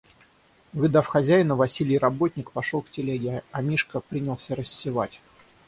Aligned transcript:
Увидав 0.73 1.05
хозяина, 1.05 1.55
Василий 1.55 1.99
работник 1.99 2.49
пошел 2.49 2.81
к 2.81 2.89
телеге, 2.89 3.43
а 3.51 3.61
Мишка 3.61 3.99
принялся 3.99 4.55
рассевать. 4.55 5.21